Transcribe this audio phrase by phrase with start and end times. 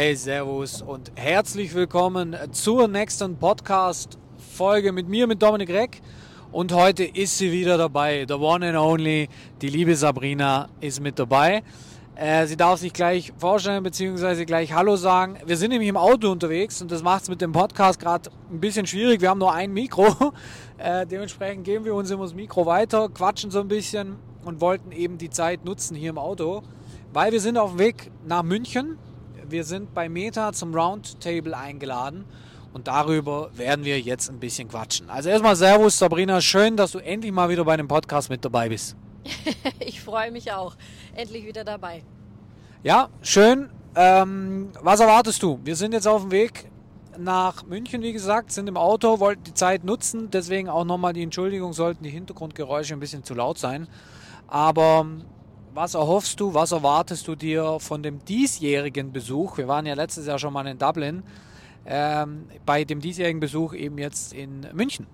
[0.00, 6.00] Hi, Servus und herzlich willkommen zur nächsten Podcast-Folge mit mir, mit Dominik Reck.
[6.52, 9.28] Und heute ist sie wieder dabei, the one and only,
[9.60, 11.62] die liebe Sabrina ist mit dabei.
[12.14, 14.46] Äh, sie darf sich gleich vorstellen bzw.
[14.46, 15.36] gleich Hallo sagen.
[15.44, 18.58] Wir sind nämlich im Auto unterwegs und das macht es mit dem Podcast gerade ein
[18.58, 19.20] bisschen schwierig.
[19.20, 20.32] Wir haben nur ein Mikro.
[20.78, 24.92] Äh, dementsprechend geben wir uns immer das Mikro weiter, quatschen so ein bisschen und wollten
[24.92, 26.62] eben die Zeit nutzen hier im Auto,
[27.12, 28.96] weil wir sind auf dem Weg nach München.
[29.50, 32.24] Wir sind bei Meta zum Roundtable eingeladen
[32.72, 35.10] und darüber werden wir jetzt ein bisschen quatschen.
[35.10, 38.68] Also erstmal Servus Sabrina, schön, dass du endlich mal wieder bei einem Podcast mit dabei
[38.68, 38.94] bist.
[39.80, 40.76] ich freue mich auch,
[41.16, 42.04] endlich wieder dabei.
[42.84, 43.70] Ja, schön.
[43.96, 45.58] Ähm, was erwartest du?
[45.64, 46.70] Wir sind jetzt auf dem Weg
[47.18, 50.30] nach München, wie gesagt, sind im Auto, wollten die Zeit nutzen.
[50.30, 53.88] Deswegen auch nochmal die Entschuldigung, sollten die Hintergrundgeräusche ein bisschen zu laut sein.
[54.46, 55.06] Aber
[55.74, 59.58] was erhoffst du, was erwartest du dir von dem diesjährigen Besuch?
[59.58, 61.22] Wir waren ja letztes Jahr schon mal in Dublin.
[61.86, 65.06] Ähm, bei dem diesjährigen Besuch eben jetzt in München.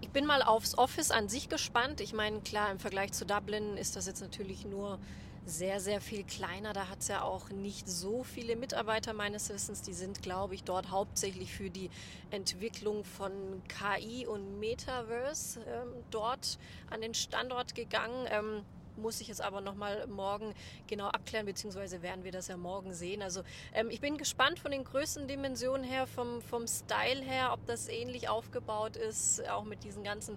[0.00, 2.00] Ich bin mal aufs Office an sich gespannt.
[2.00, 4.98] Ich meine, klar, im Vergleich zu Dublin ist das jetzt natürlich nur
[5.46, 6.72] sehr, sehr viel kleiner.
[6.72, 9.82] Da hat es ja auch nicht so viele Mitarbeiter meines Wissens.
[9.82, 11.90] Die sind, glaube ich, dort hauptsächlich für die
[12.30, 13.32] Entwicklung von
[13.68, 16.58] KI und Metaverse ähm, dort
[16.90, 18.26] an den Standort gegangen.
[18.30, 18.62] Ähm,
[19.00, 20.54] muss ich jetzt aber nochmal morgen
[20.86, 23.22] genau abklären, beziehungsweise werden wir das ja morgen sehen.
[23.22, 23.42] Also
[23.74, 28.28] ähm, ich bin gespannt von den Größendimensionen her, vom, vom Style her, ob das ähnlich
[28.28, 30.36] aufgebaut ist, auch mit diesen ganzen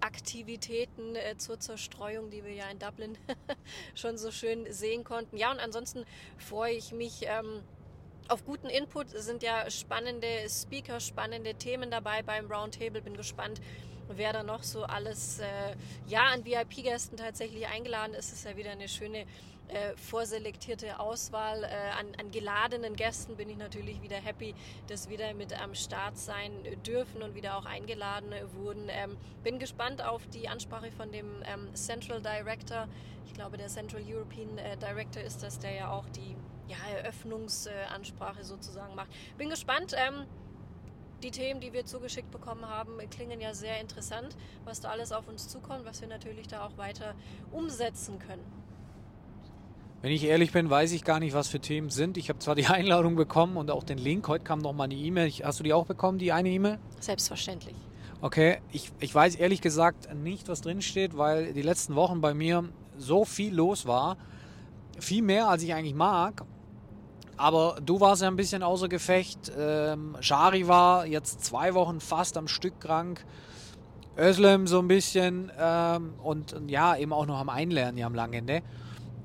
[0.00, 3.16] Aktivitäten äh, zur Zerstreuung, die wir ja in Dublin
[3.94, 5.36] schon so schön sehen konnten.
[5.36, 6.04] Ja, und ansonsten
[6.36, 7.22] freue ich mich.
[7.22, 7.62] Ähm,
[8.28, 13.02] auf guten Input sind ja spannende Speaker, spannende Themen dabei beim Roundtable.
[13.02, 13.60] Bin gespannt,
[14.08, 15.44] wer da noch so alles äh,
[16.06, 18.32] ja an VIP-Gästen tatsächlich eingeladen ist.
[18.32, 19.26] Es ist ja wieder eine schöne
[19.68, 21.64] äh, vorselektierte Auswahl.
[21.64, 21.68] Äh,
[21.98, 24.54] an, an, geladenen Gästen bin ich natürlich wieder happy,
[24.88, 26.52] dass wieder mit am Start sein
[26.86, 28.88] dürfen und wieder auch eingeladen wurden.
[28.88, 32.88] Ähm, bin gespannt auf die Ansprache von dem ähm, Central Director.
[33.26, 36.36] Ich glaube, der Central European äh, Director ist das, der ja auch die
[36.68, 39.10] ja, Eröffnungsansprache sozusagen macht.
[39.36, 39.94] Bin gespannt.
[39.96, 40.26] Ähm,
[41.22, 45.26] die Themen, die wir zugeschickt bekommen haben, klingen ja sehr interessant, was da alles auf
[45.26, 47.14] uns zukommt, was wir natürlich da auch weiter
[47.50, 48.44] umsetzen können.
[50.02, 52.18] Wenn ich ehrlich bin, weiß ich gar nicht, was für Themen sind.
[52.18, 54.28] Ich habe zwar die Einladung bekommen und auch den Link.
[54.28, 55.30] Heute kam noch mal eine E-Mail.
[55.42, 56.78] Hast du die auch bekommen, die eine E-Mail?
[57.00, 57.74] Selbstverständlich.
[58.20, 62.34] Okay, ich, ich weiß ehrlich gesagt nicht, was drin steht, weil die letzten Wochen bei
[62.34, 64.18] mir so viel los war.
[65.00, 66.44] Viel mehr, als ich eigentlich mag.
[67.36, 69.52] Aber du warst ja ein bisschen außer Gefecht.
[69.58, 73.24] Ähm, Shari war jetzt zwei Wochen fast am Stück krank.
[74.16, 78.14] Özlem so ein bisschen ähm, und, und, ja, eben auch noch am Einlernen ja am
[78.14, 78.62] Langende.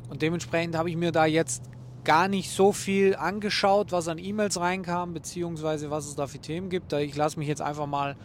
[0.10, 1.64] Und dementsprechend habe ich mir da jetzt
[2.04, 6.70] gar nicht so viel angeschaut, was an E-Mails reinkam, beziehungsweise was es da für Themen
[6.70, 6.92] gibt.
[6.94, 8.16] Ich lasse mich jetzt einfach mal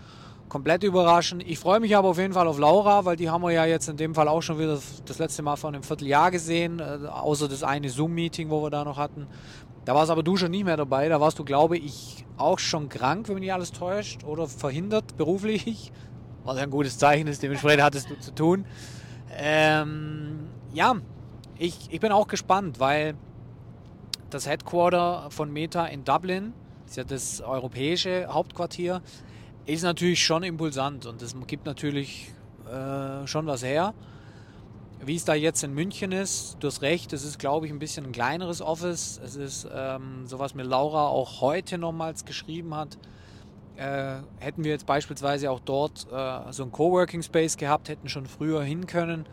[0.49, 1.41] komplett überraschen.
[1.41, 3.89] Ich freue mich aber auf jeden Fall auf Laura, weil die haben wir ja jetzt
[3.89, 7.49] in dem Fall auch schon wieder das letzte Mal vor einem Vierteljahr gesehen, äh, außer
[7.49, 9.27] das eine Zoom-Meeting, wo wir da noch hatten.
[9.85, 11.09] Da warst aber du schon nicht mehr dabei.
[11.09, 15.17] Da warst du, glaube ich, auch schon krank, wenn mich nicht alles täuscht, oder verhindert
[15.17, 15.93] beruflich.
[16.45, 18.67] Was ein gutes Zeichen ist, dementsprechend hattest du zu tun.
[19.35, 20.41] Ähm,
[20.75, 20.95] ja,
[21.59, 23.15] ich, ich bin auch gespannt, weil
[24.29, 26.53] das Headquarter von Meta in Dublin,
[26.87, 29.01] ist ja das europäische Hauptquartier,
[29.65, 32.33] ist natürlich schon impulsant und das gibt natürlich
[32.71, 33.95] äh, schon was her.
[35.07, 37.79] Wie es da jetzt in München ist, du hast recht, es ist, glaube ich, ein
[37.79, 39.21] bisschen ein kleineres Office.
[39.23, 42.97] Es ist ähm, so, was mir Laura auch heute nochmals geschrieben hat.
[43.77, 48.25] Äh, hätten wir jetzt beispielsweise auch dort äh, so ein Coworking Space gehabt, hätten schon
[48.25, 49.27] früher hin können.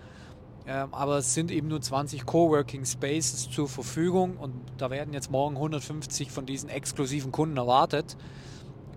[0.68, 5.32] Ähm, aber es sind eben nur 20 Coworking Spaces zur Verfügung und da werden jetzt
[5.32, 8.18] morgen 150 von diesen exklusiven Kunden erwartet.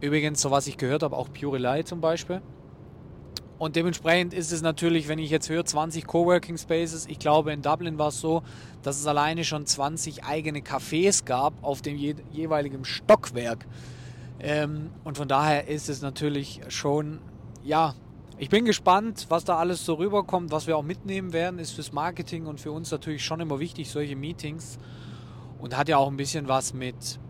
[0.01, 2.43] Übrigens, so was ich gehört habe, auch Pure Light zum Beispiel.
[3.59, 7.07] Und dementsprechend ist es natürlich, wenn ich jetzt höre, 20 Coworking Spaces.
[7.07, 8.43] Ich glaube, in Dublin war es so,
[8.83, 13.67] dass es alleine schon 20 eigene Cafés gab auf dem je jeweiligen Stockwerk.
[14.41, 17.21] Ähm, und von daher ist es natürlich schon,
[17.63, 17.95] ja,
[18.37, 20.51] ich bin gespannt, was da alles so rüberkommt.
[20.51, 23.89] Was wir auch mitnehmen werden, ist fürs Marketing und für uns natürlich schon immer wichtig,
[23.89, 24.79] solche Meetings.
[25.61, 27.21] Und hat ja auch ein bisschen was mit,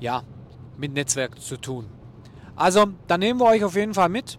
[0.00, 0.24] ja,
[0.76, 1.86] mit Netzwerk zu tun.
[2.56, 4.38] Also, da nehmen wir euch auf jeden Fall mit.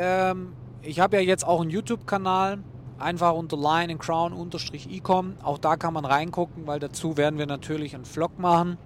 [0.00, 0.52] Ähm,
[0.82, 2.58] ich habe ja jetzt auch einen YouTube-Kanal,
[3.00, 5.34] einfach unter Lion and Crown unterstrich ecom.
[5.42, 8.78] Auch da kann man reingucken, weil dazu werden wir natürlich einen Vlog machen.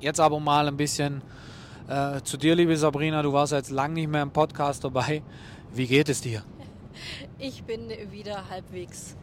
[0.00, 1.22] Jetzt aber mal ein bisschen
[1.88, 5.22] äh, zu dir, liebe Sabrina, du warst jetzt lang nicht mehr im Podcast dabei.
[5.72, 6.42] Wie geht es dir?
[7.38, 9.14] Ich bin wieder halbwegs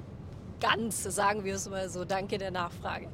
[0.61, 2.05] ganz, sagen wir es mal so.
[2.05, 3.09] Danke der Nachfrage.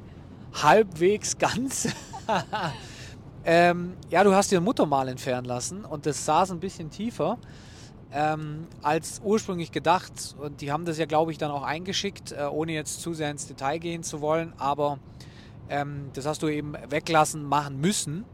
[0.62, 1.88] halbwegs ganz.
[3.44, 7.38] ähm, ja, du hast dir ein Muttermal entfernen lassen und das saß ein bisschen tiefer
[8.12, 10.36] ähm, als ursprünglich gedacht.
[10.38, 13.30] Und die haben das ja, glaube ich, dann auch eingeschickt, äh, ohne jetzt zu sehr
[13.30, 14.52] ins Detail gehen zu wollen.
[14.58, 14.98] Aber
[15.68, 18.24] ähm, das hast du eben weglassen machen müssen,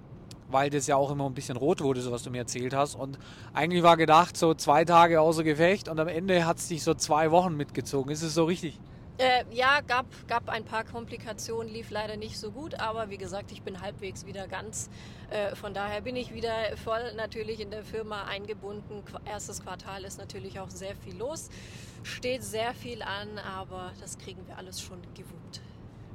[0.51, 2.95] weil das ja auch immer ein bisschen rot wurde, so was du mir erzählt hast.
[2.95, 3.19] Und
[3.55, 6.95] eigentlich war gedacht, so zwei Tage außer Gefecht und am Ende hat es dich so
[6.95, 8.11] zwei Wochen mitgezogen.
[8.11, 8.79] Ist es so richtig?
[9.19, 13.51] Äh, ja, gab, gab ein paar Komplikationen, lief leider nicht so gut, aber wie gesagt,
[13.51, 14.89] ich bin halbwegs wieder ganz.
[15.31, 16.55] Äh, von daher bin ich wieder
[16.85, 19.03] voll natürlich in der Firma eingebunden.
[19.25, 21.49] Erstes Quartal ist natürlich auch sehr viel los,
[22.05, 25.63] steht sehr viel an, aber das kriegen wir alles schon gewuppt.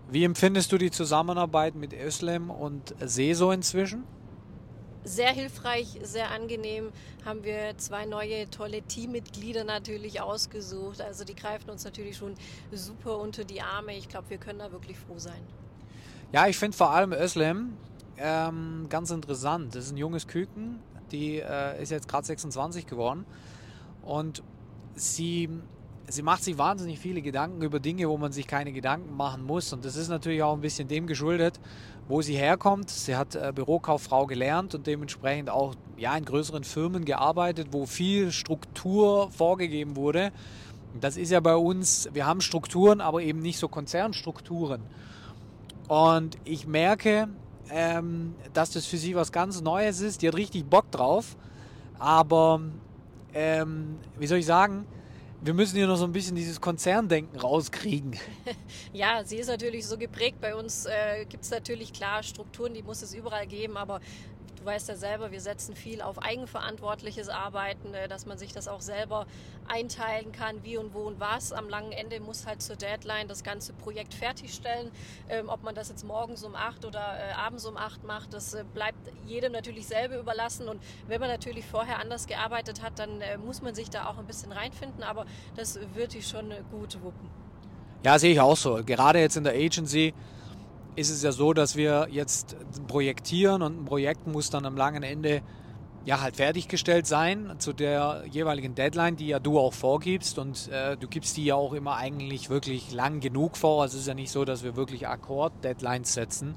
[0.10, 4.06] Wie empfindest du die Zusammenarbeit mit Özlem und Seso inzwischen?
[5.04, 6.92] Sehr hilfreich, sehr angenehm.
[7.26, 11.02] Haben wir zwei neue tolle Teammitglieder natürlich ausgesucht.
[11.02, 12.36] Also die greifen uns natürlich schon
[12.72, 13.96] super unter die Arme.
[13.96, 15.42] Ich glaube, wir können da wirklich froh sein.
[16.32, 17.78] Ja, ich finde vor allem Özlem
[18.18, 19.76] ähm, ganz interessant.
[19.76, 20.80] Das ist ein junges Küken,
[21.12, 23.26] die äh, ist jetzt gerade 26 geworden
[24.04, 24.44] und
[24.96, 25.50] sie
[26.08, 29.74] sie macht sich wahnsinnig viele Gedanken über Dinge, wo man sich keine Gedanken machen muss.
[29.74, 31.60] Und das ist natürlich auch ein bisschen dem geschuldet,
[32.08, 32.90] wo sie herkommt.
[32.90, 38.32] Sie hat äh, Bürokauffrau gelernt und dementsprechend auch ja, in größeren Firmen gearbeitet, wo viel
[38.32, 40.32] Struktur vorgegeben wurde.
[41.00, 44.82] Das ist ja bei uns, wir haben Strukturen, aber eben nicht so Konzernstrukturen.
[45.88, 47.30] Und ich merke,
[47.70, 50.22] ähm, dass das für sie was ganz Neues ist.
[50.22, 51.36] Die hat richtig Bock drauf.
[51.98, 52.62] Aber,
[53.34, 54.86] ähm, wie soll ich sagen,
[55.44, 58.18] wir müssen hier noch so ein bisschen dieses Konzerndenken rauskriegen.
[58.94, 60.38] Ja, sie ist natürlich so geprägt.
[60.40, 64.02] Bei uns äh, gibt es natürlich klar Strukturen, die muss es überall geben, aber
[64.64, 68.70] Du weißt ja selber, wir setzen viel auf eigenverantwortliches Arbeiten, äh, dass man sich das
[68.70, 69.28] auch selber
[69.68, 71.52] einteilen kann, wie und wo und was.
[71.52, 74.90] Am langen Ende muss halt zur Deadline das ganze Projekt fertigstellen.
[75.28, 78.54] Ähm, ob man das jetzt morgens um acht oder äh, abends um acht macht, das
[78.54, 80.70] äh, bleibt jedem natürlich selber überlassen.
[80.70, 84.28] Und wenn man natürlich vorher anders gearbeitet hat, dann muss man sich da auch ein
[84.28, 85.04] bisschen reinfinden.
[85.04, 85.26] Aber
[85.58, 87.30] das wird die schon gut wuppen.
[88.06, 88.82] Ja, sehe ich auch so.
[88.86, 90.14] Gerade jetzt in der Agency
[90.96, 92.56] ist es ja so, dass wir jetzt
[92.88, 95.42] projektieren und ein Projekt muss dann am langen Ende
[96.06, 100.98] ja halt fertiggestellt sein zu der jeweiligen Deadline, die ja du auch vorgibst und äh,
[100.98, 103.82] du gibst die ja auch immer eigentlich wirklich lang genug vor.
[103.82, 106.56] Also es ist ja nicht so, dass wir wirklich Akkord-Deadlines setzen.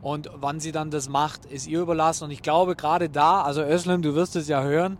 [0.00, 2.24] Und wann sie dann das macht, ist ihr überlassen.
[2.24, 4.98] Und ich glaube gerade da, also Özlem, du wirst es ja hören,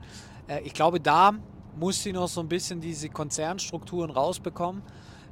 [0.48, 1.34] äh, ich glaube da
[1.76, 4.82] muss sie noch so ein bisschen diese Konzernstrukturen rausbekommen.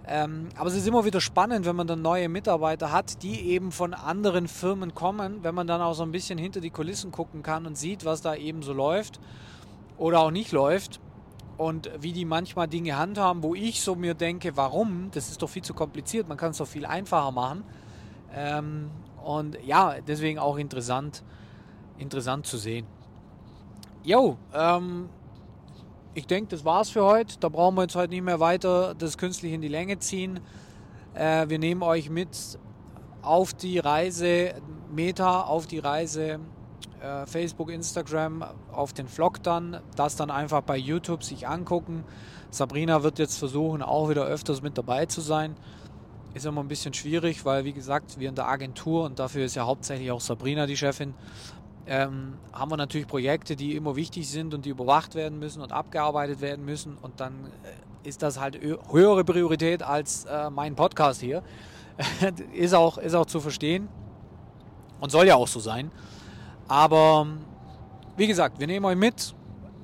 [0.09, 3.73] Ähm, aber es ist immer wieder spannend, wenn man dann neue Mitarbeiter hat, die eben
[3.73, 7.43] von anderen Firmen kommen, wenn man dann auch so ein bisschen hinter die Kulissen gucken
[7.43, 9.19] kann und sieht, was da eben so läuft
[9.99, 11.01] oder auch nicht läuft
[11.57, 15.11] und wie die manchmal Dinge handhaben, wo ich so mir denke, warum?
[15.13, 17.65] Das ist doch viel zu kompliziert, man kann es doch viel einfacher machen.
[18.33, 18.91] Ähm,
[19.25, 21.25] und ja, deswegen auch interessant,
[21.99, 22.87] interessant zu sehen.
[24.05, 25.09] Jo, ähm,
[26.17, 27.37] ich denke, das war's für heute.
[27.41, 30.41] Da brauchen wir jetzt heute nicht mehr weiter das künstlich in die Länge ziehen.
[31.13, 32.59] Äh, wir nehmen euch mit
[33.21, 34.55] auf die Reise
[34.91, 36.41] Meta, auf die Reise
[37.03, 38.43] äh, Facebook, Instagram,
[38.73, 39.83] auf den Vlog dann.
[39.95, 42.03] Das dann einfach bei YouTube sich angucken.
[42.51, 45.55] Sabrina wird jetzt versuchen, auch wieder öfters mit dabei zu sein.
[46.33, 49.55] Ist immer ein bisschen schwierig, weil wie gesagt, wir in der Agentur und dafür ist
[49.55, 51.13] ja hauptsächlich auch Sabrina die Chefin,
[51.87, 55.73] ähm, haben wir natürlich Projekte, die immer wichtig sind und die überwacht werden müssen und
[55.73, 56.97] abgearbeitet werden müssen.
[57.01, 57.33] Und dann
[57.65, 61.43] äh, ist das halt höhere Priorität als äh, mein Podcast hier.
[62.53, 63.89] ist, auch, ist auch zu verstehen
[65.01, 65.91] und soll ja auch so sein.
[66.69, 67.27] Aber
[68.17, 69.35] wie gesagt, wir nehmen euch mit.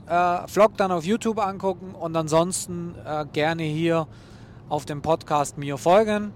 [0.07, 4.09] Äh, Vlog dann auf YouTube angucken und ansonsten äh, gerne hier
[4.69, 6.33] auf dem Podcast mir folgen.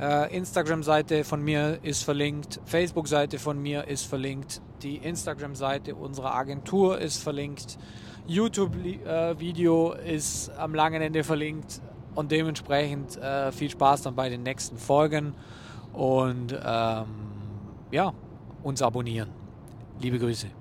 [0.00, 4.62] Äh, Instagram-Seite von mir ist verlinkt, Facebook-Seite von mir ist verlinkt.
[4.82, 7.78] Die Instagram-Seite unserer Agentur ist verlinkt.
[8.26, 11.82] YouTube-Video ist am langen Ende verlinkt.
[12.14, 15.34] Und dementsprechend äh, viel Spaß dann bei den nächsten Folgen.
[15.92, 17.06] Und ähm,
[17.90, 18.12] ja,
[18.62, 19.28] uns abonnieren.
[20.00, 20.59] Liebe Grüße.